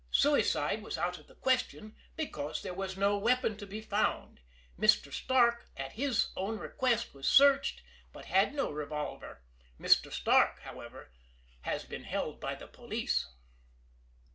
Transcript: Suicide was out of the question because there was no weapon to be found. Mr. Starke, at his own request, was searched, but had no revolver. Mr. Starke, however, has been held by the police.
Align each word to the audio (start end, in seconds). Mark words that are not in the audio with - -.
Suicide 0.09 0.81
was 0.81 0.97
out 0.97 1.19
of 1.19 1.27
the 1.27 1.35
question 1.35 1.95
because 2.15 2.63
there 2.63 2.73
was 2.73 2.97
no 2.97 3.19
weapon 3.19 3.55
to 3.55 3.67
be 3.67 3.81
found. 3.81 4.39
Mr. 4.75 5.13
Starke, 5.13 5.67
at 5.77 5.91
his 5.93 6.29
own 6.35 6.57
request, 6.57 7.13
was 7.13 7.27
searched, 7.29 7.83
but 8.11 8.25
had 8.25 8.55
no 8.55 8.71
revolver. 8.71 9.43
Mr. 9.79 10.11
Starke, 10.11 10.57
however, 10.61 11.11
has 11.61 11.85
been 11.85 12.05
held 12.05 12.39
by 12.39 12.55
the 12.55 12.65
police. 12.67 13.27